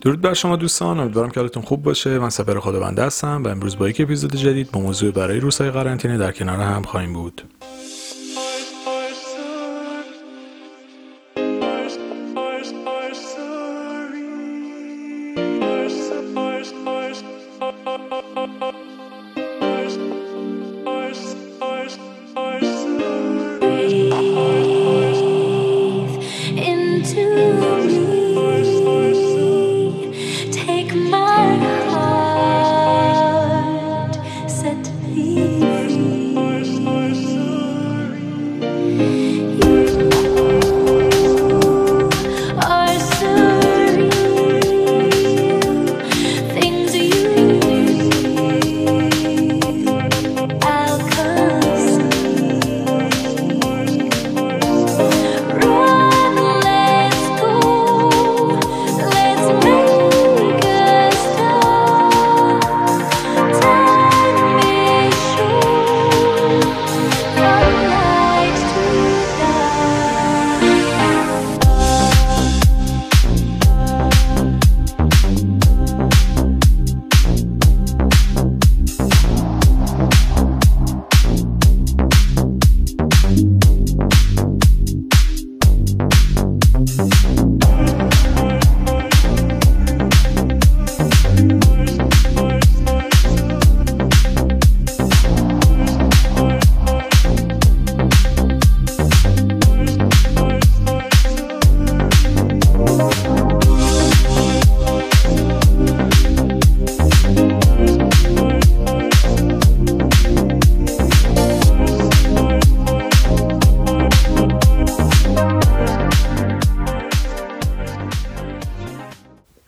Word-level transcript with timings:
درود 0.00 0.20
بر 0.20 0.34
شما 0.34 0.56
دوستان 0.56 1.00
امیدوارم 1.00 1.30
که 1.30 1.40
حالتون 1.40 1.62
خوب 1.62 1.82
باشه. 1.82 2.18
من 2.18 2.30
سپر 2.30 2.58
خداونده 2.58 3.02
هستم 3.02 3.42
و 3.44 3.48
امروز 3.48 3.78
با 3.78 3.88
یک 3.88 4.00
اپیزود 4.00 4.36
جدید 4.36 4.70
با 4.70 4.80
موضوع 4.80 5.10
برای 5.10 5.40
روزهای 5.40 5.70
قرنطینه 5.70 6.18
در 6.18 6.32
کنار 6.32 6.60
هم 6.60 6.82
خواهیم 6.82 7.12
بود. 7.12 7.42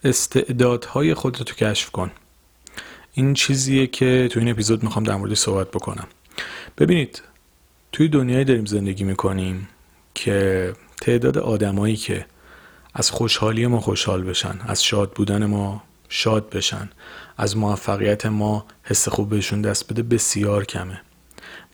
استعدادهای 0.05 1.15
خودتو 1.15 1.55
کشف 1.55 1.91
کن. 1.91 2.11
این 3.12 3.34
چیزیه 3.34 3.87
که 3.87 4.28
تو 4.33 4.41
این 4.41 4.49
اپیزود 4.49 4.83
می‌خوام 4.83 5.05
در 5.05 5.16
موردش 5.16 5.38
صحبت 5.38 5.69
بکنم. 5.69 6.06
ببینید 6.78 7.22
توی 7.93 8.09
دنیایی 8.09 8.44
داریم 8.44 8.65
زندگی 8.65 9.05
می‌کنیم 9.05 9.69
که 10.15 10.72
تعداد 11.00 11.38
آدمایی 11.38 11.97
که 11.97 12.27
از 12.94 13.11
خوشحالی 13.11 13.66
ما 13.66 13.81
خوشحال 13.81 14.22
بشن 14.22 14.59
از 14.66 14.84
شاد 14.84 15.12
بودن 15.12 15.47
ما 15.47 15.83
شاد 16.09 16.50
بشن 16.50 16.91
از 17.37 17.56
موفقیت 17.56 18.27
ما 18.27 18.67
حس 18.82 19.09
خوب 19.09 19.31
بهشون 19.31 19.62
دست 19.62 19.93
بده 19.93 20.03
بسیار 20.03 20.65
کمه. 20.65 21.00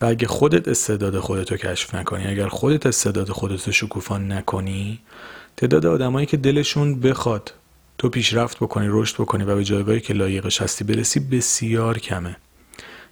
و 0.00 0.04
اگه 0.04 0.26
خودت 0.26 0.68
استعداد 0.68 1.18
خودتو 1.18 1.56
کشف 1.56 1.94
نکنی 1.94 2.26
اگر 2.26 2.48
خودت 2.48 2.86
استعداد 2.86 3.28
خودتو 3.28 3.72
شکوفان 3.72 4.32
نکنی 4.32 5.00
تعداد 5.56 5.86
آدمایی 5.86 6.26
که 6.26 6.36
دلشون 6.36 7.00
بخواد 7.00 7.52
تو 7.98 8.08
پیشرفت 8.08 8.56
بکنی 8.56 8.86
رشد 8.90 9.14
بکنی 9.14 9.44
و 9.44 9.54
به 9.54 9.64
جایگاهی 9.64 10.00
که 10.00 10.14
لایقش 10.14 10.62
هستی 10.62 10.84
برسی 10.84 11.20
بسیار 11.20 11.98
کمه. 11.98 12.36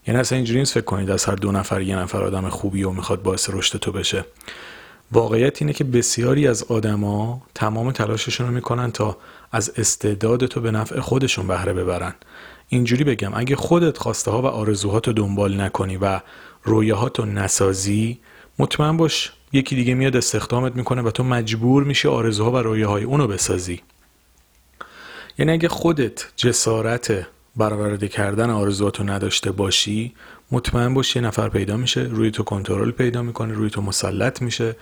یعنی 0.06 0.20
اصلا 0.20 0.36
اینجوری 0.36 0.58
نیست 0.58 0.74
فکر 0.74 0.84
کنید 0.84 1.10
از 1.10 1.24
هر 1.24 1.34
دو 1.34 1.52
نفر 1.52 1.82
یه 1.82 1.96
نفر 1.96 2.24
آدم 2.24 2.48
خوبی 2.48 2.82
و 2.82 2.90
می‌خواد 2.90 3.22
باعث 3.22 3.50
رشد 3.52 3.78
تو 3.78 3.92
بشه. 3.92 4.24
واقعیت 5.12 5.62
اینه 5.62 5.72
که 5.72 5.84
بسیاری 5.84 6.48
از 6.48 6.62
آدما 6.62 7.42
تمام 7.54 7.92
تلاششون 7.92 8.46
رو 8.46 8.52
می‌کنن 8.52 8.92
تا 8.92 9.18
از 9.52 9.72
استعداد 9.76 10.46
تو 10.46 10.60
به 10.60 10.70
نفع 10.70 11.00
خودشون 11.00 11.46
بهره 11.46 11.72
ببرن. 11.72 12.14
اینجوری 12.68 13.04
بگم 13.04 13.32
اگه 13.34 13.56
خودت 13.56 13.98
خواسته 13.98 14.30
ها 14.30 14.42
و 14.42 14.46
آرزوهاتو 14.46 15.12
دنبال 15.12 15.60
نکنی 15.60 15.96
و 15.96 16.20
رویاهاتو 16.64 17.24
نسازی 17.24 18.18
مطمئن 18.58 18.96
باش 18.96 19.32
یکی 19.52 19.76
دیگه 19.76 19.94
میاد 19.94 20.16
استخدامت 20.16 20.76
می‌کنه 20.76 21.02
و 21.02 21.10
تو 21.10 21.24
مجبور 21.24 21.84
میشی 21.84 22.08
آرزوها 22.08 22.50
و 22.50 22.56
رویاهای 22.56 23.04
اونو 23.04 23.26
بسازی. 23.26 23.80
یعنی 25.38 25.52
اگه 25.52 25.68
خودت 25.68 26.24
جسارت 26.36 27.26
برآورده 27.56 28.08
کردن 28.08 28.50
آرزواتو 28.50 29.04
نداشته 29.04 29.52
باشی 29.52 30.14
مطمئن 30.50 30.94
باش 30.94 31.16
یه 31.16 31.22
نفر 31.22 31.48
پیدا 31.48 31.76
میشه 31.76 32.00
روی 32.00 32.30
تو 32.30 32.42
کنترل 32.42 32.90
پیدا 32.90 33.22
می‌کنه 33.22 33.54
روی 33.54 33.70
تو 33.70 33.82
مسلط 33.82 34.42
میشه 34.42 34.76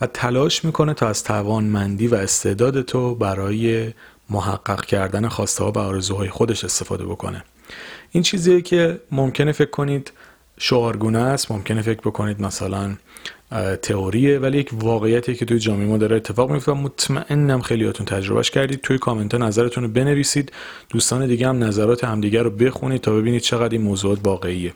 و 0.00 0.06
تلاش 0.06 0.64
می‌کنه 0.64 0.94
تا 0.94 1.08
از 1.08 1.24
توانمندی 1.24 2.08
و 2.08 2.14
استعداد 2.14 2.82
تو 2.82 3.14
برای 3.14 3.92
محقق 4.30 4.84
کردن 4.84 5.28
خواسته 5.28 5.64
ها 5.64 5.72
و 5.72 5.78
آرزوهای 5.78 6.28
خودش 6.28 6.64
استفاده 6.64 7.04
بکنه. 7.04 7.44
این 8.10 8.22
چیزیه 8.22 8.60
که 8.60 9.00
ممکنه 9.12 9.52
فکر 9.52 9.70
کنید 9.70 10.12
شعارگونه 10.58 11.18
است. 11.18 11.52
ممکنه 11.52 11.82
فکر 11.82 12.00
بکنید 12.00 12.42
مثلا 12.42 12.96
تئوریه 13.82 14.38
ولی 14.38 14.58
یک 14.58 14.70
واقعیتی 14.72 15.34
که 15.34 15.44
توی 15.44 15.58
جامعه 15.58 15.86
ما 15.86 15.96
داره 15.96 16.16
اتفاق 16.16 16.50
میفته. 16.50 16.72
مطمئنم 16.72 17.60
خیلیاتون 17.60 18.06
تجربهش 18.06 18.50
کردید. 18.50 18.80
توی 18.80 18.98
کامنت 18.98 19.34
ها 19.34 19.46
نظرتون 19.46 19.84
رو 19.84 19.90
بنویسید. 19.90 20.52
دوستان 20.90 21.26
دیگه 21.26 21.48
هم 21.48 21.64
نظرات 21.64 22.04
همدیگه 22.04 22.42
رو 22.42 22.50
بخونید 22.50 23.00
تا 23.00 23.12
ببینید 23.12 23.42
چقدر 23.42 23.72
این 23.72 23.82
موضوعات 23.82 24.18
واقعیه. 24.24 24.72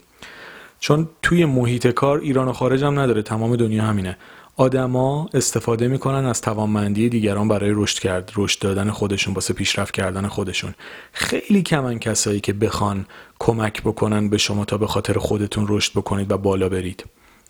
چون 0.81 1.09
توی 1.23 1.45
محیط 1.45 1.87
کار 1.87 2.19
ایران 2.19 2.49
و 2.49 2.53
خارج 2.53 2.85
هم 2.85 3.01
نداره. 3.01 3.23
تمام 3.23 3.57
دنیا 3.57 3.83
همینه. 3.83 4.17
آدما 4.57 5.29
استفاده 5.35 5.89
می‌کنن 5.89 6.27
از 6.27 6.41
توانمندی 6.41 7.09
دیگران 7.09 7.49
برای 7.49 7.71
رشد 7.75 7.99
کرد 7.99 8.33
رشد 8.37 8.59
دادن 8.59 8.91
خودشون 8.91 9.35
واسه 9.35 9.55
پیشرفت 9.55 9.95
کردن 9.95 10.29
خودشون. 10.29 10.75
خیلی 11.13 11.63
کمن 11.63 11.99
کسایی 11.99 12.41
که 12.41 12.53
بخوان 12.53 13.07
کمک 13.39 13.83
بکنن 13.83 14.29
به 14.29 14.39
شما 14.39 14.65
تا 14.65 14.79
به 14.79 14.87
خاطر 14.87 15.19
خودتون 15.19 15.67
رشد 15.69 15.93
بکنید 15.93 16.33
و 16.33 16.39
بالا 16.39 16.69
برید. 16.69 17.05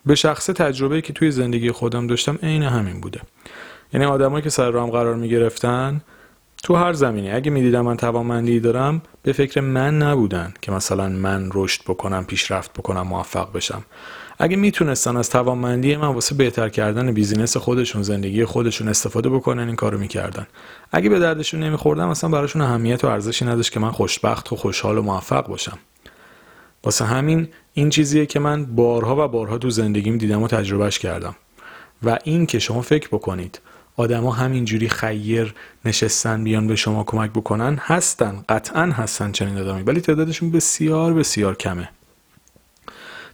به 0.06 0.14
شخص 0.14 0.46
تجربه 0.46 1.02
که 1.02 1.12
توی 1.12 1.30
زندگی 1.30 1.70
خودم 1.70 2.06
داشتم 2.06 2.38
عین 2.42 2.62
همین 2.62 3.00
بوده. 3.00 3.20
یعنی 3.92 4.06
آدمایی 4.06 4.42
که 4.42 4.50
سر 4.50 4.70
رام 4.70 4.90
قرار 4.90 5.14
می 5.14 5.28
گرفتن 5.28 6.00
تو 6.62 6.74
هر 6.74 6.92
زمینی. 6.92 7.30
اگه 7.30 7.50
می‌دیدم 7.50 7.80
من 7.80 7.96
توانمندی 7.96 8.60
دارم 8.60 9.02
به 9.22 9.32
فکر 9.32 9.60
من 9.60 9.98
نبودن 9.98 10.54
که 10.60 10.72
مثلا 10.72 11.08
من 11.08 11.50
رشد 11.54 11.82
بکنم 11.82 12.24
پیشرفت 12.24 12.72
بکنم 12.72 13.02
موفق 13.02 13.52
بشم. 13.52 13.82
اگه 14.44 14.56
می‌تونستن 14.56 15.16
از 15.16 15.30
توانمندی 15.30 15.96
من 15.96 16.08
واسه 16.08 16.34
بهتر 16.34 16.68
کردن 16.68 17.12
بیزینس 17.12 17.56
خودشون 17.56 18.02
زندگی 18.02 18.44
خودشون 18.44 18.88
استفاده 18.88 19.28
بکنن 19.28 19.66
این 19.66 19.76
کارو 19.76 19.98
می‌کردن. 19.98 20.46
اگه 20.92 21.08
به 21.08 21.18
دردشون 21.18 21.62
نمیخوردم 21.62 22.08
اصلا 22.08 22.30
براشون 22.30 22.62
اهمیت 22.62 23.04
و 23.04 23.06
ارزشی 23.06 23.44
نداشت 23.44 23.72
که 23.72 23.80
من 23.80 23.90
خوشبخت 23.90 24.52
و 24.52 24.56
خوشحال 24.56 24.98
و 24.98 25.02
موفق 25.02 25.46
باشم. 25.46 25.78
واسه 26.84 27.04
همین 27.04 27.48
این 27.74 27.90
چیزیه 27.90 28.26
که 28.26 28.38
من 28.38 28.64
بارها 28.64 29.24
و 29.24 29.28
بارها 29.28 29.58
تو 29.58 29.70
زندگیم 29.70 30.18
دیدم 30.18 30.42
و 30.42 30.48
تجربهش 30.48 30.98
کردم. 30.98 31.34
و 32.02 32.18
این 32.24 32.46
که 32.46 32.58
شما 32.58 32.82
فکر 32.82 33.08
بکنید 33.08 33.60
آدما 33.96 34.32
همینجوری 34.32 34.88
خیر 34.88 35.54
نشستن 35.84 36.44
بیان 36.44 36.66
به 36.66 36.76
شما 36.76 37.04
کمک 37.04 37.30
بکنن 37.30 37.78
هستن 37.80 38.44
قطعا 38.48 38.82
هستن 38.82 39.32
چنین 39.32 39.58
آدمی 39.58 39.82
ولی 39.82 40.00
تعدادشون 40.00 40.50
بسیار 40.50 41.14
بسیار 41.14 41.56
کمه. 41.56 41.88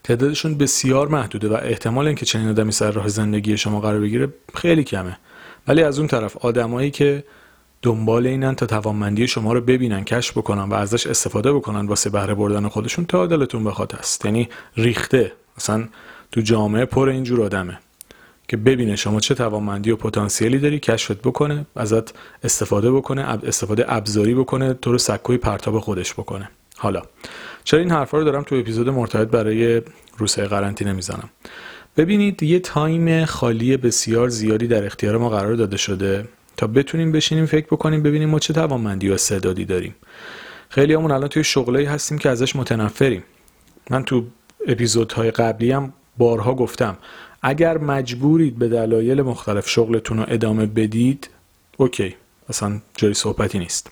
تعدادشون 0.04 0.54
بسیار 0.54 1.08
محدوده 1.08 1.48
و 1.48 1.58
احتمال 1.62 2.06
اینکه 2.06 2.26
چنین 2.26 2.48
آدمی 2.48 2.72
سر 2.72 2.90
راه 2.90 3.08
زندگی 3.08 3.56
شما 3.56 3.80
قرار 3.80 4.00
بگیره 4.00 4.28
خیلی 4.54 4.84
کمه. 4.84 5.18
ولی 5.68 5.82
از 5.82 5.98
اون 5.98 6.08
طرف 6.08 6.36
آدمایی 6.36 6.90
که 6.90 7.24
دنبال 7.82 8.26
اینن 8.26 8.54
تا 8.54 8.66
توانمندی 8.66 9.28
شما 9.28 9.52
رو 9.52 9.60
ببینن 9.60 10.04
کشف 10.04 10.38
بکنن 10.38 10.62
و 10.62 10.74
ازش 10.74 11.06
استفاده 11.06 11.52
بکنن 11.52 11.86
واسه 11.86 12.10
بهره 12.10 12.34
بردن 12.34 12.68
خودشون 12.68 13.04
تا 13.04 13.26
دلتون 13.26 13.64
بخواد 13.64 13.94
است. 13.98 14.24
یعنی 14.24 14.48
ریخته. 14.76 15.32
مثلا 15.58 15.88
تو 16.32 16.40
جامعه 16.40 16.84
پر 16.84 17.08
اینجور 17.08 17.42
آدمه 17.42 17.78
که 18.48 18.56
ببینه 18.56 18.96
شما 18.96 19.20
چه 19.20 19.34
توانمندی 19.34 19.90
و 19.90 19.96
پتانسیلی 19.96 20.58
داری 20.58 20.78
کشفت 20.78 21.22
بکنه 21.22 21.66
ازت 21.76 22.14
استفاده 22.44 22.92
بکنه 22.92 23.22
استفاده 23.22 23.84
ابزاری 23.88 24.34
بکنه 24.34 24.74
تو 24.74 24.92
رو 24.92 24.98
سکوی 24.98 25.36
پرتاب 25.36 25.78
خودش 25.78 26.14
بکنه. 26.14 26.50
حالا 26.78 27.02
چرا 27.64 27.80
این 27.80 27.90
حرفا 27.90 28.18
رو 28.18 28.24
دارم 28.24 28.42
تو 28.42 28.54
اپیزود 28.54 28.88
مرتبط 28.88 29.28
برای 29.28 29.82
روسیه 30.18 30.44
قرنطینه 30.44 30.92
می‌زنم؟ 30.92 31.30
ببینید 31.96 32.42
یه 32.42 32.60
time 32.60 33.24
خالی 33.24 33.76
بسیار 33.76 34.28
زیادی 34.28 34.66
در 34.66 34.86
اختیار 34.86 35.16
ما 35.16 35.28
قرار 35.28 35.54
داده 35.54 35.76
شده 35.76 36.28
تا 36.56 36.66
بتونیم 36.66 37.12
بشینیم 37.12 37.46
فکر 37.46 37.66
بکنیم 37.66 38.02
ببینیم 38.02 38.28
ما 38.28 38.38
چه 38.38 38.52
توانمندی 38.52 39.08
و 39.08 39.12
استعدادی 39.12 39.64
داریم. 39.64 39.94
خیلی‌هامون 40.68 41.10
الان 41.10 41.28
توی 41.28 41.44
شغلایی 41.44 41.86
هستیم 41.86 42.18
که 42.18 42.28
ازش 42.28 42.56
متنفریم. 42.56 43.24
من 43.90 44.04
تو 44.04 44.24
اپیزودهای 44.66 45.30
قبلی 45.30 45.72
هم 45.72 45.92
بارها 46.18 46.54
گفتم 46.54 46.98
اگر 47.42 47.78
مجبورید 47.78 48.58
به 48.58 48.68
دلایل 48.68 49.22
مختلف 49.22 49.68
شغلتون 49.68 50.18
رو 50.18 50.24
ادامه 50.28 50.66
بدید 50.66 51.30
OK 51.76 52.14
اصلا 52.48 52.80
جای 52.96 53.14
صحبتی 53.14 53.58
نیست. 53.58 53.90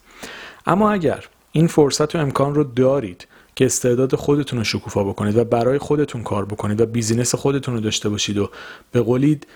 اما 0.66 0.92
اگر 0.92 1.24
این 1.56 1.66
فرصت 1.66 2.14
و 2.14 2.18
امکان 2.18 2.54
رو 2.54 2.64
دارید 2.64 3.26
که 3.54 3.66
استعداد 3.66 4.14
خودتون 4.14 4.58
رو 4.58 4.64
شکوفا 4.64 5.04
بکنید 5.04 5.36
و 5.36 5.44
برای 5.44 5.78
خودتون 5.78 6.22
کار 6.22 6.44
بکنید 6.44 6.80
و 6.80 6.86
بیزینس 6.86 7.34
خودتون 7.34 7.74
رو 7.74 7.80
داشته 7.80 8.08
باشید 8.08 8.38
و 8.38 8.50
به 8.92 9.00
قولید 9.00 9.46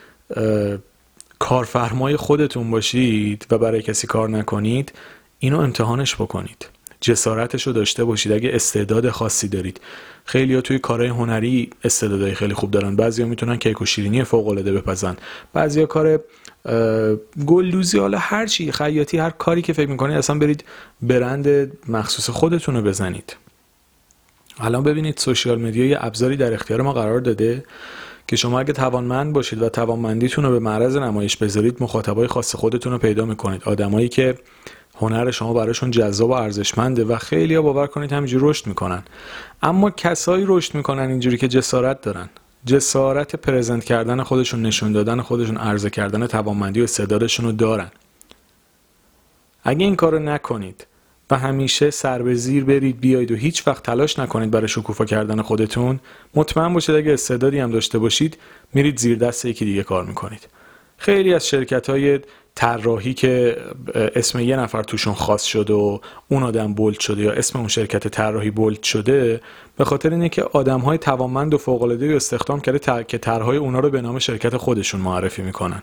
کارفرمای 1.38 2.16
خودتون 2.16 2.70
باشید 2.70 3.46
و 3.50 3.58
برای 3.58 3.82
کسی 3.82 4.06
کار 4.06 4.28
نکنید 4.28 4.92
اینو 5.38 5.60
امتحانش 5.60 6.14
بکنید. 6.14 6.68
جسارتش 7.00 7.66
رو 7.66 7.72
داشته 7.72 8.04
باشید. 8.04 8.32
اگه 8.32 8.50
استعداد 8.52 9.08
خاصی 9.08 9.48
دارید. 9.48 9.80
خیلی 10.24 10.60
توی 10.60 10.78
کارهای 10.78 11.08
هنری 11.08 11.70
استعدادهای 11.84 12.34
خیلی 12.34 12.54
خوب 12.54 12.70
دارن. 12.70 12.96
بعضیا 12.96 13.26
می‌تونن 13.26 13.56
کیک 13.56 13.82
و 13.82 13.86
شیرینی 13.86 14.24
فوق 14.24 14.48
العاده 14.48 14.72
بپزن. 14.72 15.16
بعضیا 15.52 15.86
کار 15.86 16.20
گلدوزی 17.46 17.98
حالا 17.98 18.18
هر 18.18 18.46
چی 18.46 18.72
خیاطی 18.72 19.18
هر 19.18 19.30
کاری 19.30 19.62
که 19.62 19.72
فکر 19.72 19.88
می‌کنید 19.88 20.16
اصلا 20.16 20.38
برید 20.38 20.64
برند 21.02 21.72
مخصوص 21.88 22.30
خودتون 22.30 22.76
رو 22.76 22.82
بزنید. 22.82 23.36
الان 24.58 24.82
ببینید 24.82 25.18
سوشیال 25.18 25.60
مدیا 25.60 25.86
یه 25.86 25.98
ابزاری 26.00 26.36
در 26.36 26.52
اختیار 26.52 26.82
ما 26.82 26.92
قرار 26.92 27.20
داده 27.20 27.64
که 28.26 28.36
شما 28.36 28.60
اگه 28.60 28.72
توانمند 28.72 29.32
باشید 29.32 29.62
و 29.62 29.68
توانمندیتون 29.68 30.44
رو 30.44 30.50
به 30.50 30.58
معرض 30.58 30.96
نمایش 30.96 31.36
بذارید 31.36 31.82
مخاطبای 31.82 32.26
خاص 32.26 32.54
خودتون 32.54 32.92
رو 32.92 32.98
پیدا 32.98 33.24
می‌کنید. 33.24 33.62
آدمایی 33.64 34.08
که 34.08 34.34
هنر 34.96 35.30
شما 35.30 35.52
براشون 35.52 35.90
جذاب 35.90 36.30
و 36.30 36.32
ارزشمنده 36.32 37.04
و 37.04 37.18
خیلی 37.18 37.54
ها 37.54 37.62
باور 37.62 37.86
کنید 37.86 38.12
همینجوری 38.12 38.48
رشد 38.48 38.66
می‌کنن. 38.66 39.02
اما 39.62 39.90
کسایی 39.90 40.44
رشد 40.48 40.74
می‌کنن 40.74 41.02
اینجوری 41.02 41.36
که 41.36 41.48
جسارت 41.48 42.00
دارن. 42.00 42.28
جسارت 42.64 43.36
پرزنت 43.36 43.84
کردن 43.84 44.22
خودشون 44.22 44.62
نشون 44.62 44.92
دادن 44.92 45.20
خودشون 45.20 45.56
عرضه 45.56 45.90
کردن 45.90 46.26
توانمندی 46.26 46.80
و 46.80 46.84
استعدادشون 46.84 47.46
رو 47.46 47.52
دارن. 47.52 47.90
اگه 49.64 49.84
این 49.84 49.96
کارو 49.96 50.18
نکنید 50.18 50.86
و 51.30 51.38
همیشه 51.38 51.90
سر 51.90 52.22
به 52.22 52.34
زیر 52.34 52.64
برید 52.64 53.00
بیاید 53.00 53.30
و 53.30 53.34
هیچ 53.34 53.66
وقت 53.66 53.82
تلاش 53.82 54.18
نکنید 54.18 54.50
برای 54.50 54.68
شکوفا 54.68 55.04
کردن 55.04 55.42
خودتون 55.42 56.00
مطمئن 56.34 56.74
باشید 56.74 56.94
اگه 56.94 57.12
استعدادی 57.12 57.58
هم 57.58 57.70
داشته 57.70 57.98
باشید 57.98 58.38
میرید 58.74 58.98
زیر 58.98 59.18
دست 59.18 59.44
یکی 59.44 59.64
دیگه 59.64 59.82
کار 59.82 60.04
می‌کنید. 60.04 60.48
خیلی 60.96 61.34
از 61.34 61.48
شرکت 61.48 61.90
های 61.90 62.20
طراحی 62.54 63.14
که 63.14 63.56
اسم 63.94 64.40
یه 64.40 64.56
نفر 64.56 64.82
توشون 64.82 65.14
خاص 65.14 65.44
شده 65.44 65.72
و 65.72 65.98
اون 66.28 66.42
آدم 66.42 66.74
بولد 66.74 67.00
شده 67.00 67.22
یا 67.22 67.32
اسم 67.32 67.58
اون 67.58 67.68
شرکت 67.68 68.08
طراحی 68.08 68.50
بولد 68.50 68.82
شده 68.82 69.40
به 69.76 69.84
خاطر 69.84 70.10
اینه 70.10 70.28
که 70.28 70.42
آدم 70.42 70.80
های 70.80 70.98
توانمند 70.98 71.54
و 71.54 71.58
فوق 71.58 71.82
العاده 71.82 72.16
استخدام 72.16 72.60
کرده 72.60 73.04
که 73.04 73.18
طرحهای 73.18 73.56
اونا 73.56 73.80
رو 73.80 73.90
به 73.90 74.00
نام 74.00 74.18
شرکت 74.18 74.56
خودشون 74.56 75.00
معرفی 75.00 75.42
می‌کنن. 75.42 75.82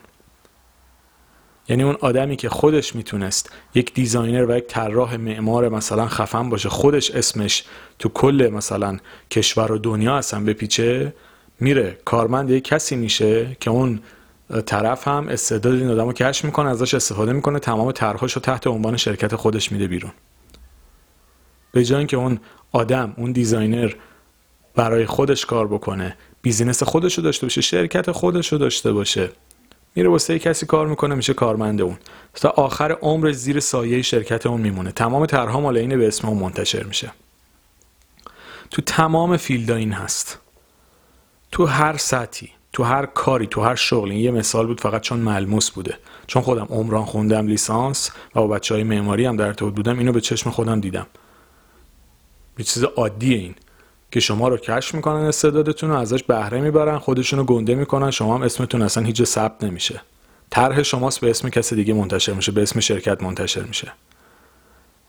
یعنی 1.68 1.82
اون 1.82 1.96
آدمی 2.00 2.36
که 2.36 2.48
خودش 2.48 2.94
می‌تونست 2.94 3.52
یک 3.74 3.94
دیزاینر 3.94 4.50
و 4.50 4.56
یک 4.56 4.66
طراح 4.66 5.16
معمار 5.16 5.68
مثلا 5.68 6.06
خفن 6.06 6.50
باشه 6.50 6.68
خودش 6.68 7.10
اسمش 7.10 7.64
تو 7.98 8.08
کل 8.08 8.50
مثلا 8.52 8.98
کشور 9.30 9.72
و 9.72 9.78
دنیا 9.78 10.16
اصلا 10.16 10.44
بپیچه 10.44 11.14
میره. 11.60 11.98
کارمند 12.04 12.50
یک 12.50 12.64
کسی 12.64 12.96
میشه 12.96 13.56
که 13.60 13.70
اون 13.70 14.00
طرف 14.66 15.08
هم 15.08 15.28
استعداد 15.28 15.74
این 15.74 15.90
آدم 15.90 16.06
رو 16.06 16.12
کشف 16.12 16.44
می‌کنه 16.44 16.70
ازش 16.70 16.94
استفاده 16.94 17.32
می‌کنه 17.32 17.58
تمام 17.58 17.92
طرحهاش 17.92 18.32
رو 18.32 18.42
تحت 18.42 18.66
عنوان 18.66 18.96
شرکت 18.96 19.36
خودش 19.36 19.72
میده 19.72 19.86
بیرون. 19.86 20.12
به 21.72 21.84
جای 21.84 21.98
اینکه 21.98 22.16
اون 22.16 22.38
آدم 22.72 23.14
اون 23.16 23.32
designer 23.32 23.92
برای 24.74 25.06
خودش 25.06 25.46
کار 25.46 25.66
بکنه 25.66 26.16
business 26.42 26.82
خودش 26.82 27.18
رو 27.18 27.24
داشته 27.24 27.46
باشه 27.46 27.60
شرکت 27.60 28.10
خودش 28.10 28.52
رو 28.52 28.58
داشته 28.58 28.92
باشه 28.92 29.30
میره 29.94 30.08
واسه 30.08 30.38
کسی 30.38 30.66
کار 30.66 30.86
می‌کنه 30.86 31.14
میشه 31.14 31.34
کارمند 31.34 31.80
اون. 31.80 31.96
تا 32.34 32.48
آخر 32.48 32.92
عمر 32.92 33.32
زیر 33.32 33.60
سایه 33.60 34.02
شرکت 34.02 34.46
اون 34.46 34.60
میمونه. 34.60 34.92
تمام 34.92 35.26
طرحها 35.26 35.60
مال 35.60 35.76
اینه 35.76 35.96
به 35.96 36.08
اسم 36.08 36.28
اون 36.28 36.38
منتشر 36.38 36.82
میشه. 36.82 37.12
تو 38.70 38.82
تمام 38.82 39.36
field 39.36 39.68
ا 39.68 39.74
این 39.76 39.92
هست. 39.92 40.38
تو 41.52 41.66
هر 41.66 41.96
سطحی. 41.96 42.50
تو 42.72 42.82
هر 42.82 43.06
کاری 43.06 43.46
تو 43.46 43.60
هر 43.60 43.74
شغلی. 43.74 44.18
یه 44.18 44.30
مثال 44.30 44.66
بود 44.66 44.80
فقط 44.80 45.00
چون 45.00 45.18
ملموس 45.18 45.70
بوده. 45.70 45.98
چون 46.26 46.42
خودم 46.42 46.66
عمران 46.70 47.04
خوندم 47.04 47.46
لیسانس 47.46 48.10
و 48.34 48.40
با 48.40 48.46
بچه 48.46 48.74
های 48.74 48.84
معماری 48.84 49.24
هم 49.24 49.36
در 49.36 49.46
ارتباط 49.46 49.74
بودم. 49.74 49.98
اینو 49.98 50.12
به 50.12 50.20
چشم 50.20 50.50
خودم 50.50 50.80
دیدم. 50.80 51.06
یه 52.58 52.64
چیز 52.64 52.84
عادیه 52.84 53.38
این 53.38 53.54
که 54.10 54.20
شما 54.20 54.48
رو 54.48 54.56
کشف 54.56 54.94
می‌کنن 54.94 55.24
استعدادتون 55.24 55.90
رو 55.90 55.96
ازش 55.96 56.22
بهره 56.22 56.60
می‌برن 56.60 56.98
خودشون 56.98 57.38
رو 57.38 57.44
گنده 57.44 57.74
می‌کنن 57.74 58.10
شما 58.10 58.34
هم 58.34 58.42
اسمتون 58.42 58.82
اصلا 58.82 59.04
هیچ 59.04 59.22
ثبت 59.22 59.64
نمیشه. 59.64 60.02
طرح 60.50 60.82
شماست 60.82 61.20
به 61.20 61.30
اسم 61.30 61.48
کسی 61.48 61.76
دیگه 61.76 61.94
منتشر 61.94 62.32
میشه 62.32 62.52
به 62.52 62.62
اسم 62.62 62.80
شرکت 62.80 63.22
منتشر 63.22 63.62
میشه. 63.62 63.92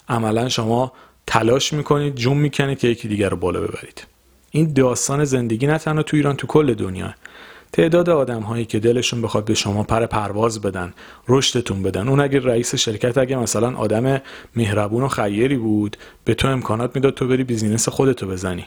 عملا 0.09 0.50
شما 0.50 0.91
تلاش 1.27 1.73
می‌کنید 1.73 2.15
جون 2.15 2.38
می‌کنید 2.38 2.79
که 2.79 2.88
یکی 2.88 3.07
دیگر 3.07 3.29
رو 3.29 3.38
بالا 3.38 3.59
ببرید. 3.59 4.07
این 4.51 4.74
داستان 4.74 5.25
زندگی 5.25 5.68
نه 5.68 5.78
تنها 5.78 6.04
تو 6.04 6.18
ایران 6.18 6.36
تو 6.36 6.48
کل 6.48 6.74
دنیا. 6.74 7.13
تعداد 7.74 8.10
آدم 8.10 8.42
هایی 8.42 8.66
که 8.66 8.80
دلشون 8.80 9.22
بخواد 9.22 9.46
به 9.46 9.54
شما 9.54 9.84
پر 9.84 10.06
پرواز 10.06 10.62
بدن 10.62 10.94
رشدتون 11.28 11.84
بدن. 11.84 12.07
اون 12.07 12.19
اگه 12.19 12.40
رئیس 12.40 12.75
شرکت 12.75 13.18
اگه 13.18 13.36
مثلا 13.36 13.78
آدم 13.78 14.22
مهربون 14.56 15.04
و 15.04 15.07
خیری 15.07 15.57
بود 15.57 15.98
به 16.25 16.34
تو 16.34 16.48
امکانات 16.48 16.96
می‌داد 16.96 17.13
تو 17.13 17.28
بری 17.28 17.44
بیزینس 17.44 17.90
خودتو 17.90 18.28
بزنی. 18.28 18.66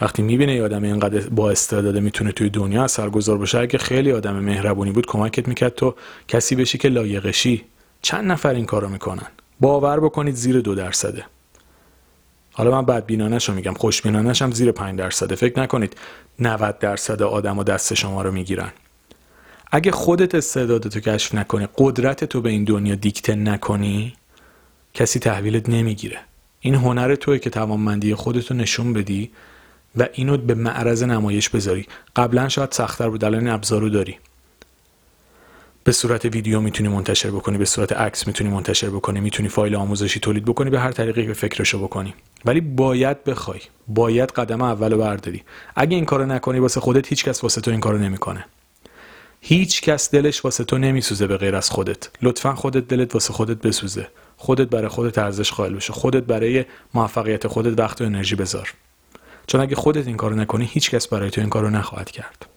وقتی 0.00 0.22
می‌بینه 0.22 0.54
یه 0.54 0.62
آدم 0.62 0.82
اینقدر 0.82 1.20
با 1.20 1.50
استعداده 1.50 2.00
می‌تونه 2.00 2.32
توی 2.32 2.50
دنیا 2.50 2.84
اثرگذار 2.84 3.38
باشه 3.38 3.58
اگه 3.58 3.78
خیلی 3.78 4.12
آدم 4.12 4.36
مهربونی 4.36 4.92
بود 4.92 5.06
کمکت 5.06 5.48
می‌کرد 5.48 5.74
تو 5.74 5.94
کسی 6.28 6.54
بشی 6.56 6.78
که 6.78 6.88
لایقشی. 6.88 7.64
چند 8.02 8.30
نفر 8.30 8.54
این 8.54 8.66
کارو 8.66 8.88
می‌کنن؟ 8.88 9.26
باور 9.60 10.00
بکنید 10.00 10.34
زیر 10.34 10.60
دو 10.60 10.74
درصده. 10.74 11.24
حالا 12.60 12.70
من 12.70 12.86
بدبینانش 12.86 13.48
رو 13.48 13.54
میگم 13.54 13.74
خوشبینانش 13.74 14.42
هم 14.42 14.50
زیر 14.50 14.72
5 14.72 14.98
درصده. 14.98 15.34
فکر 15.34 15.60
نکنید 15.60 15.96
90 16.38 16.78
درصد 16.78 17.22
آدم 17.22 17.58
و 17.58 17.64
دست 17.64 17.94
شما 17.94 18.22
رو 18.22 18.32
می‌گیرن. 18.32 18.72
اگه 19.72 19.90
خودت 19.90 20.34
استعدادتو 20.34 21.00
کشف 21.00 21.34
نکنی 21.34 21.68
قدرت 21.78 22.24
تو 22.24 22.40
به 22.40 22.50
این 22.50 22.64
دنیا 22.64 22.94
دیکته 22.94 23.34
نکنی 23.34 24.14
کسی 24.94 25.18
تحویلت 25.18 25.68
نمی‌گیره. 25.68 26.18
این 26.60 26.74
هنر 26.74 27.14
توی 27.14 27.38
که 27.38 27.50
توانمندی 27.50 28.14
خودتو 28.14 28.54
نشون 28.54 28.92
بدی 28.92 29.30
و 29.96 30.08
اینو 30.12 30.36
به 30.36 30.54
معرض 30.54 31.02
نمایش 31.02 31.48
بذاری. 31.48 31.86
قبلا 32.16 32.48
شاید 32.48 32.72
سختتر 32.72 33.08
بود 33.08 33.24
الان 33.24 33.48
ابزارو 33.48 33.88
داری. 33.88 34.18
به 35.90 35.94
صورت 35.94 36.24
ویدیو 36.24 36.60
می‌تونی 36.60 36.88
منتشر 36.88 37.30
بکنی 37.30 37.58
به 37.58 37.64
صورت 37.64 37.92
عکس 37.92 38.26
می‌تونی 38.26 38.50
منتشر 38.50 38.90
بکنی 38.90 39.20
می‌تونی 39.20 39.48
فایل 39.48 39.74
آموزشی 39.74 40.20
تولید 40.20 40.44
بکنی 40.44 40.70
به 40.70 40.80
هر 40.80 40.92
طریقی 40.92 41.22
به 41.22 41.32
فکرشو 41.32 41.78
بکنی. 41.78 42.14
ولی 42.44 42.60
باید 42.60 43.24
بخوای 43.24 43.60
باید 43.88 44.30
قدم 44.30 44.62
اولو 44.62 44.98
برداری. 44.98 45.42
اگه 45.76 45.96
این 45.96 46.04
کارو 46.04 46.26
نکنی 46.26 46.58
واسه 46.58 46.80
خودت 46.80 47.08
هیچ 47.08 47.24
کس 47.24 47.42
واسه 47.42 47.60
تو 47.60 47.70
این 47.70 47.80
کارو 47.80 47.98
نمی‌کنه. 47.98 48.44
هیچ 49.40 49.82
کس 49.82 50.10
دلش 50.10 50.44
واسه 50.44 50.64
تو 50.64 50.78
نمیسوزه 50.78 51.26
به 51.26 51.36
غیر 51.36 51.56
از 51.56 51.70
خودت. 51.70 52.10
لطفا 52.22 52.54
خودت 52.54 52.88
دلت 52.88 53.14
واسه 53.14 53.32
خودت 53.32 53.56
بسوزه. 53.56 54.08
خودت 54.36 54.68
برای 54.68 54.88
خودت 54.88 55.18
ارزش 55.18 55.52
قائل 55.52 55.74
بشه. 55.74 55.92
خودت 55.92 56.22
برای 56.22 56.64
موفقیت 56.94 57.46
خودت 57.46 57.78
وقت 57.78 58.00
و 58.00 58.04
انرژی 58.04 58.36
بذار. 58.36 58.74
چون 59.46 59.60
اگه 59.60 59.76
خودت 59.76 60.06
این 60.06 60.16
کارو 60.16 60.36
نکنی 60.36 60.70
هیچ 60.72 60.90
کس 60.90 61.08
برای 61.08 61.30
تو 61.30 61.40
این 61.40 61.50
کارو 61.50 61.70
نخواهد 61.70 62.10
کرد. 62.10 62.49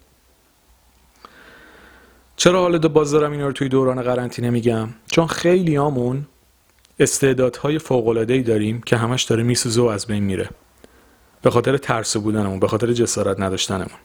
چرا 2.43 2.61
حالا 2.61 2.77
باز 2.77 3.11
دارم 3.11 3.31
اینا 3.31 3.47
رو 3.47 3.53
توی 3.53 3.69
دوران 3.69 4.01
قرنطینه 4.01 4.49
میگم؟ 4.49 4.89
چون 5.11 5.27
خیلی 5.27 5.77
آمون 5.77 6.25
استعدادهای 6.99 7.79
ای 8.29 8.41
داریم 8.41 8.81
که 8.81 8.97
همش 8.97 9.23
داره 9.23 9.43
میسوزه 9.43 9.81
و 9.81 9.85
از 9.85 10.07
بین 10.07 10.23
میره. 10.23 10.49
به 11.41 11.49
خاطر 11.49 11.77
ترس 11.77 12.17
بودنمون 12.17 12.59
به 12.59 12.67
خاطر 12.67 12.93
جسارت 12.93 13.39
نداشتنمون. 13.39 13.99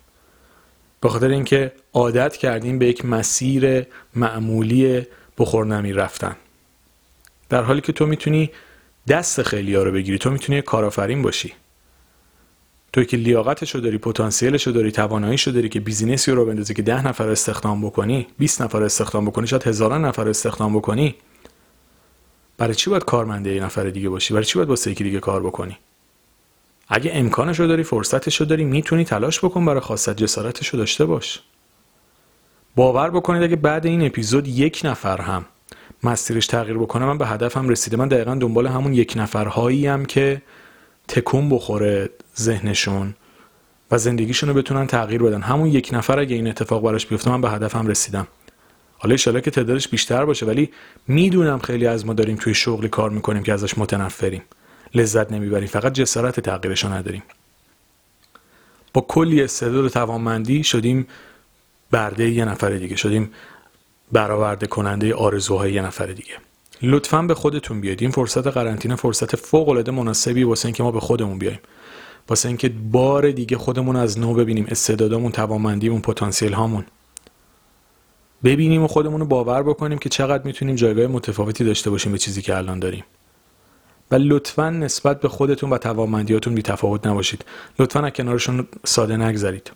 به 1.00 1.09
خاطر 1.09 1.28
اینکه 1.28 1.73
عادت 1.92 2.37
کردیم 2.37 2.78
به 2.78 2.87
یک 2.87 3.04
مسیر 3.04 3.87
معمولی 4.14 5.07
بخورنمی 5.38 5.92
رفتن. 5.92 6.37
در 7.49 7.62
حالی 7.62 7.80
که 7.80 7.92
تو 7.92 8.07
می‌تونی 8.07 8.50
دست 9.09 9.42
خیلی 9.42 9.75
ها 9.75 9.83
رو 9.83 9.92
بگیری 9.92 10.18
تو 10.18 10.30
می‌تونی 10.30 10.62
کارآفرین 10.62 11.23
باشی. 11.23 11.52
توی 12.92 13.04
که 13.04 13.16
لیاقتش 13.16 13.75
رو 13.75 13.80
داری 13.80 13.99
پتانسیلش 13.99 14.66
رو 14.66 14.73
داری 14.73 14.92
تواناییش 14.92 15.47
رو 15.47 15.52
داری 15.52 15.68
که 15.68 15.80
بیزینسی 15.80 16.30
رو 16.30 16.47
بندازی 16.47 16.75
که 16.75 16.83
ده 16.83 17.07
نفر 17.07 17.28
استخدام 17.28 17.87
بکنی 17.87 18.26
20 18.38 18.62
نفر 18.62 18.83
استخدام 18.83 19.26
بکنی 19.26 19.47
شاید 19.47 19.66
هزاران 19.66 20.04
نفر 20.04 20.28
استخدام 20.28 20.76
بکنی 20.76 21.14
برای 22.59 22.75
چی 22.75 22.90
باید 22.90 23.04
کارمنده 23.04 23.54
یه 23.54 23.64
نفر 23.64 23.85
دیگه 23.85 24.09
باشی؟ 24.09 24.35
برای 24.35 24.45
چی 24.47 24.59
باید 24.59 24.68
با 24.68 24.75
یکی 24.87 25.04
دیگه 25.04 25.21
کار 25.21 25.42
بکنی؟ 25.42 25.78
اگه 26.88 27.11
امکانش 27.14 27.61
رو 27.61 27.66
داری 27.66 27.83
فرصتش 27.83 28.40
رو 28.40 28.47
داری 28.47 28.64
می‌تونی 28.64 29.04
تلاش 29.04 29.45
بکن 29.45 29.64
برای 29.64 29.80
خواست 29.80 30.16
جسارتش 30.16 30.68
رو 30.68 30.78
داشته 30.78 31.04
باش. 31.04 31.40
باور 32.76 33.11
بکنید 33.11 33.42
اگه 33.42 33.57
بعد 33.57 33.87
این 33.87 34.07
اپیزود 34.07 34.49
یک 34.49 34.80
نفر 34.85 35.21
هم 35.21 35.45
مسیرش 36.02 36.47
تغییر 36.47 36.78
بکنه 36.78 37.04
من 37.04 37.18
به 37.18 37.26
هدفم 37.26 37.68
رسیده. 37.68 37.97
من 37.97 38.09
دقیقا 38.09 38.35
دنبال 38.35 38.66
همون 38.66 38.95
یک 38.95 39.12
نفرهایی 39.16 39.87
هم 39.87 40.04
که 40.04 40.42
تکون 41.09 41.49
بخوره 41.49 42.11
ذهنشون 42.38 43.15
و 43.91 43.99
زندگیشون 43.99 44.49
رو 44.49 44.55
بتونن 44.55 44.87
تغییر 44.87 45.23
بدن. 45.23 45.43
همون 45.43 45.69
یک 45.69 45.91
نفر 45.93 46.19
اگه 46.19 46.37
این 46.37 46.49
اتفاق 46.49 46.83
براش 46.83 47.07
بیفته 47.07 47.31
من 47.31 47.41
به 47.41 47.50
هدفم 47.50 47.87
رسیدم. 47.87 48.27
حالا 48.99 49.12
ایشالا 49.12 49.41
که 49.41 49.50
تعدادش 49.50 49.88
بیشتر 49.88 50.25
باشه 50.25 50.47
ولی 50.47 50.71
می‌دونم 51.09 51.59
خیلی 51.59 51.87
از 51.87 52.07
ما 52.07 52.12
داریم 52.12 52.37
توی 52.37 52.55
شغلی 52.55 52.88
کار 52.88 53.11
می‌کنیم 53.11 53.43
که 53.43 53.53
ازش 53.53 53.79
متنفریم. 53.79 54.43
لذت 54.95 55.33
نمی‌بریم 55.33 55.69
فقط 55.69 55.93
جسارت 55.93 56.41
تغییرش 56.41 56.85
نداریم. 56.85 57.23
با 58.93 59.00
کلی 59.00 59.43
استعداد 59.43 59.85
و 59.85 59.88
توانمندی 59.88 60.65
شدیم 60.65 61.07
برده 61.91 62.31
یه 62.31 62.45
نفر 62.45 62.71
دیگه 62.71 62.97
شدیم 62.97 63.33
برآورده 64.12 64.67
کننده 64.67 65.15
آرزوهای 65.15 65.73
یه 65.73 65.83
نفر 65.83 66.07
دیگه. 66.07 66.35
لطفا 66.82 67.23
به 67.23 67.35
خودتون 67.35 67.80
بیاید. 67.80 68.02
این 68.02 68.11
فرصت 68.11 68.47
قرنطینه 68.47 68.97
فرصت 68.97 69.37
فوق 69.37 69.68
العاده 69.68 69.92
مناسبی 69.92 70.44
واسه 70.44 70.66
اینکه 70.66 70.82
ما 70.82 70.90
به 70.90 71.00
خودمون 71.00 71.38
بیایم. 71.38 71.61
واسه 72.28 72.49
اینکه 72.49 72.68
بار 72.68 73.30
دیگه 73.30 73.56
خودمون 73.56 73.97
از 73.97 74.18
نو 74.18 74.35
ببینیم. 74.35 74.66
استعدادامون 74.68 75.32
توانمندیمون 75.32 76.00
پتانسیل 76.00 76.52
هامون 76.52 76.85
ببینیم 78.44 78.85
و 78.85 78.87
خودمون 78.87 79.20
رو 79.20 79.26
باور 79.26 79.62
بکنیم 79.62 79.99
که 79.99 80.08
چقدر 80.08 80.44
می‌تونیم 80.44 80.76
جایگاه 80.76 81.06
متفاوتی 81.06 81.64
داشته 81.64 81.90
باشیم 81.90 82.12
به 82.12 82.18
چیزی 82.18 82.42
که 82.42 82.56
الان 82.56 82.78
داریم. 82.78 83.04
و 84.11 84.14
لطفا 84.14 84.70
نسبت 84.70 85.20
به 85.20 85.28
خودتون 85.28 85.70
و 85.70 85.78
توانمندیاتون 85.78 86.54
بی 86.54 86.62
تفاوت 86.62 87.06
نباشید. 87.06 87.44
لطفا 87.78 88.00
از 88.00 88.12
کنارشون 88.12 88.66
ساده 88.85 89.16
نگذرید. 89.16 89.70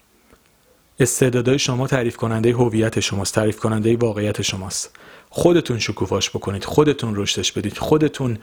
استعدادهای 1.00 1.58
شما 1.58 1.86
تعریف 1.86 2.16
کننده 2.16 2.52
هویت 2.52 3.00
شماست. 3.00 3.34
تعریف 3.34 3.58
کننده 3.58 3.96
واقعیت 3.96 4.42
شماست. 4.42 4.96
خودتون 5.34 5.78
شکوفاش 5.78 6.30
بکنید 6.30 6.64
خودتون 6.64 7.16
رشدش 7.16 7.52
بدید 7.52 7.78
خودتون 7.78 8.38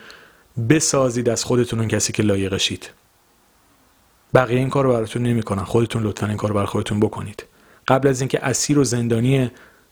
بسازید 0.69 1.29
از 1.29 1.43
خودتون 1.43 1.79
اون 1.79 1.87
کسی 1.87 2.13
که 2.13 2.23
لایقشید. 2.23 2.89
بقیه 4.33 4.59
این 4.59 4.69
کار 4.69 4.83
رو 4.83 4.93
براتون 4.93 5.23
نمی‌کنن. 5.23 5.63
خودتون 5.63 6.03
لطفا 6.03 6.27
این 6.27 6.37
کار 6.37 6.51
رو 6.51 6.65
خودتون 6.65 6.99
بکنید. 6.99 7.45
قبل 7.87 8.07
از 8.07 8.21
اینکه 8.21 8.45
اسیر 8.45 8.79
و 8.79 8.83
زندانی 8.83 9.51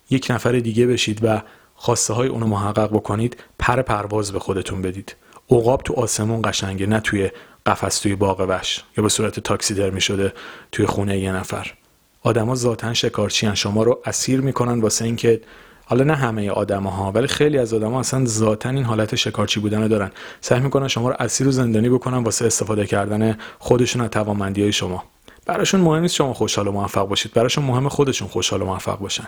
یک 0.09 0.27
نفر 0.29 0.51
دیگه 0.51 0.87
بشید 0.87 1.19
و 1.23 1.41
خواسته 1.75 2.13
های 2.13 2.27
اونو 2.27 2.47
محقق 2.47 2.89
بکنید 2.89 3.43
پر 3.59 3.81
پرواز 3.81 4.31
به 4.31 4.39
خودتون 4.39 4.81
بدید. 4.81 5.15
عقاب 5.49 5.81
تو 5.81 5.93
آسمون 5.93 6.41
قشنگه 6.45 6.85
نه 6.85 6.99
توی 6.99 7.31
قفس 7.65 7.99
توی 7.99 8.15
باغ 8.15 8.45
وش 8.49 8.83
یا 8.97 9.03
به 9.03 9.09
صورت 9.09 9.39
تاکسی 9.39 9.73
در 9.73 9.99
شده 9.99 10.33
توی 10.71 10.85
خونه 10.85 11.19
یه 11.19 11.31
نفر. 11.31 11.73
آدما 12.21 12.55
ذاتا 12.55 12.93
شکارچی 12.93 13.55
شما 13.55 13.83
رو 13.83 14.01
اسیر 14.05 14.41
می‌کنن 14.41 14.81
واسه 14.81 15.05
اینکه 15.05 15.41
حالا 15.89 16.03
نه 16.03 16.15
همه 16.15 16.49
آدما 16.49 16.89
ها 16.89 17.11
ولی 17.11 17.27
خیلی 17.27 17.57
از 17.57 17.73
آدما 17.73 17.99
اصلا 17.99 18.25
ذاتا 18.25 18.69
این 18.69 18.83
حالت 18.83 19.15
شکارچی 19.15 19.59
بودن 19.59 19.81
رو 19.81 19.87
دارن. 19.87 20.11
سعی 20.41 20.59
می‌کنن 20.59 20.87
شما 20.87 21.09
رو 21.09 21.15
اسیر 21.19 21.47
و 21.47 21.51
زندانی 21.51 21.89
بکنن 21.89 22.17
واسه 22.17 22.45
استفاده 22.45 22.85
کردن 22.85 23.37
خودشون 23.59 24.01
از 24.01 24.09
توانمندی 24.09 24.61
های 24.61 24.71
شما. 24.71 25.03
براشون 25.45 25.81
مهم 25.81 26.01
نیست 26.01 26.15
شما 26.15 26.33
خوشحال 26.33 26.67
و 26.67 26.71
موفق 26.71 27.07
باشید 27.07 27.33
براشون 27.33 27.63
مهم 27.65 27.89
خودشون 27.89 28.27
خوشحال 28.27 28.61
و 28.61 28.65
موفق 28.65 28.99
باشن. 28.99 29.27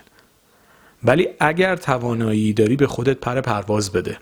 ولی 1.03 1.27
اگر 1.39 1.75
توانایی 1.75 2.53
داری 2.53 2.75
به 2.75 2.87
خودت 2.87 3.17
پر 3.17 3.41
پرواز 3.41 3.91
بده. 3.91 4.17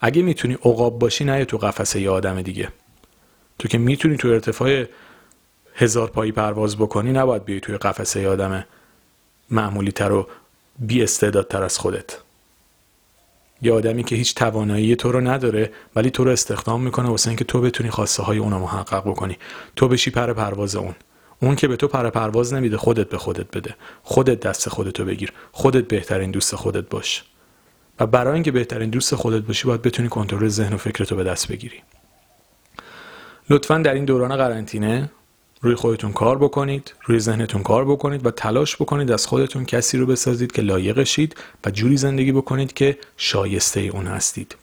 اگه 0.00 0.22
می‌تونی 0.22 0.54
عقاب 0.54 0.98
باشی 0.98 1.24
نه 1.24 1.44
تو 1.44 1.58
قفسه 1.58 2.00
یه 2.00 2.10
آدم 2.10 2.42
دیگه. 2.42 2.68
تو 3.58 3.68
که 3.68 3.78
می‌تونی 3.78 4.16
تو 4.16 4.28
ارتفاع 4.28 4.84
هزار 5.74 6.10
پایی 6.10 6.32
پرواز 6.32 6.76
بکنی 6.76 7.12
نباید 7.12 7.44
بیای 7.44 7.60
توی 7.60 7.76
قفسه 7.76 8.28
آدم 8.28 8.64
معمولی 9.50 9.92
تر 9.92 10.12
و 10.12 10.26
بی 10.80 11.06
تر 11.06 11.62
از 11.62 11.78
خودت. 11.78 12.18
یه 13.62 13.72
آدمی 13.72 14.04
که 14.04 14.16
هیچ 14.16 14.34
توانایی 14.34 14.96
تو 14.96 15.12
رو 15.12 15.20
نداره 15.20 15.70
ولی 15.96 16.10
تو 16.10 16.24
رو 16.24 16.30
استخدام 16.30 16.82
می‌کنه 16.82 17.08
واسه 17.08 17.28
اینکه 17.28 17.44
تو 17.44 17.60
بتونی 17.60 17.90
خواسته 17.90 18.22
های 18.22 18.38
اونو 18.38 18.58
محقق 18.58 19.08
بکنی. 19.08 19.38
تو 19.76 19.88
بشی 19.88 20.10
پر 20.10 20.32
پرواز 20.32 20.76
اون. 20.76 20.94
اون 21.40 21.56
که 21.56 21.68
به 21.68 21.76
تو 21.76 21.88
پر 21.88 22.10
پرواز 22.10 22.54
نمیده 22.54 22.76
خودت 22.76 23.08
به 23.08 23.18
خودت 23.18 23.56
بده. 23.56 23.74
خودت 24.02 24.40
دست 24.40 24.68
خودتو 24.68 25.04
بگیر. 25.04 25.32
خودت 25.52 25.88
بهترین 25.88 26.30
دوست 26.30 26.56
خودت 26.56 26.88
باش. 26.88 27.24
و 28.00 28.06
برای 28.06 28.34
اینکه 28.34 28.50
بهترین 28.50 28.90
دوست 28.90 29.14
خودت 29.14 29.42
باشی 29.42 29.66
باید 29.66 29.82
بتونی 29.82 30.08
کنترل 30.08 30.48
ذهن 30.48 30.72
و 30.72 30.76
فکرتو 30.76 31.16
به 31.16 31.24
دست 31.24 31.48
بگیری. 31.48 31.82
لطفا 33.50 33.78
در 33.78 33.94
این 33.94 34.04
دوران 34.04 34.36
قرنطینه 34.36 35.10
روی 35.62 35.74
خودتون 35.74 36.12
کار 36.12 36.38
بکنید 36.38 36.94
روی 37.04 37.18
ذهنتون 37.18 37.62
کار 37.62 37.84
بکنید 37.84 38.26
و 38.26 38.30
تلاش 38.30 38.76
بکنید 38.76 39.10
از 39.12 39.26
خودتون 39.26 39.64
کسی 39.64 39.98
رو 39.98 40.06
بسازید 40.06 40.52
که 40.52 40.62
لایقشید 40.62 41.36
و 41.66 41.70
جوری 41.70 41.96
زندگی 41.96 42.32
بکنید 42.32 42.72
که 42.72 42.98
شایسته 43.16 43.80
اون 43.80 44.06
هستید. 44.06 44.56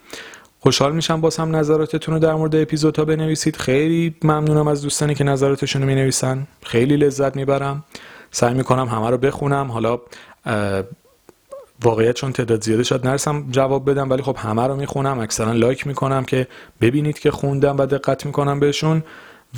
خوشحال 0.60 0.96
میشم 0.96 1.22
باز 1.22 1.38
هم 1.38 1.56
نظراتتون 1.56 2.14
رو 2.14 2.20
در 2.20 2.34
مورد 2.34 2.56
اپیزودها 2.56 3.06
بنویسید. 3.06 3.56
خیلی 3.56 4.16
ممنونم 4.24 4.68
از 4.68 4.82
دوستانی 4.82 5.16
که 5.16 5.24
نظراتشون 5.24 5.82
رو 5.82 5.88
می 5.88 5.96
نویسن 5.96 6.48
خیلی 6.64 6.98
لذت 6.98 7.36
می‌برم. 7.36 7.84
سعی 8.32 8.54
می‌کنم 8.54 8.88
همه 8.88 9.10
رو 9.10 9.18
بخونم. 9.18 9.72
حالا 9.72 10.00
واقعیت 11.84 12.16
چون 12.16 12.32
تعداد 12.32 12.64
زیاده 12.64 12.84
شد 12.84 13.08
نرسم 13.08 13.48
جواب 13.52 13.90
بدم 13.90 14.10
ولی 14.10 14.22
خب 14.22 14.38
همه 14.38 14.68
رو 14.68 14.76
می‌خونم. 14.76 15.20
اکثرا 15.20 15.52
لایک 15.52 15.88
می‌کنم 15.88 16.26
که 16.26 16.48
ببینید 16.82 17.20
که 17.20 17.32
خوندم 17.32 17.78
و 17.78 17.86
دقت 17.86 18.26
می‌کنم 18.26 18.60
بهشون. 18.60 19.04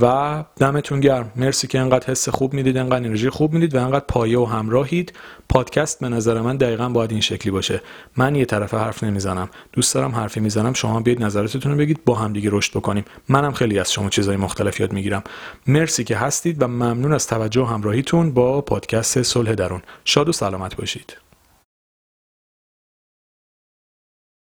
و 0.01 0.43
دمتون 0.57 0.99
گرم. 0.99 1.31
مرسی 1.35 1.67
که 1.67 1.79
انقدر 1.79 2.07
حس 2.07 2.29
خوب 2.29 2.53
می‌دید 2.53 2.77
انقدر 2.77 3.05
انرژی 3.05 3.29
خوب 3.29 3.53
می‌دید 3.53 3.75
و 3.75 3.85
انقدر 3.85 4.05
پایه 4.07 4.39
و 4.39 4.45
همراهید. 4.45 5.13
پادکست 5.49 5.99
به 5.99 6.09
نظر 6.09 6.41
من 6.41 6.57
دقیقا 6.57 6.89
باید 6.89 7.11
این 7.11 7.21
شکلی 7.21 7.51
باشه. 7.51 7.81
من 8.17 8.35
یه 8.35 8.45
طرف 8.45 8.73
حرف 8.73 9.03
نمی‌زنم. 9.03 9.49
دوست 9.73 9.95
دارم 9.95 10.15
حرفی 10.15 10.39
می‌زنم. 10.39 10.73
شما 10.73 10.99
بیاید 10.99 11.23
نظراتتون 11.23 11.71
رو 11.71 11.77
بگید. 11.77 12.05
با 12.05 12.15
هم 12.15 12.33
دیگه 12.33 12.49
رشد 12.53 12.77
بکنیم. 12.77 13.05
منم 13.29 13.51
خیلی 13.51 13.79
از 13.79 13.91
شما 13.91 14.09
چیزای 14.09 14.37
مختلف 14.37 14.79
یاد 14.79 14.93
می‌گیرم. 14.93 15.23
مرسی 15.67 16.03
که 16.03 16.17
هستید 16.17 16.61
و 16.61 16.67
ممنون 16.67 17.13
از 17.13 17.27
توجه 17.27 17.61
و 17.61 17.65
همراهیتون 17.65 18.31
با 18.31 18.61
پادکست 18.61 19.21
صلح 19.21 19.53
درون. 19.53 19.81
شاد 20.05 20.29
و 20.29 20.31
سلامت 20.31 20.75
باشید. 20.75 21.17